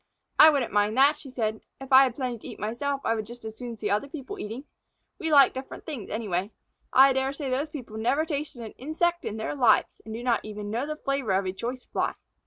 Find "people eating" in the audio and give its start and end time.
4.07-4.63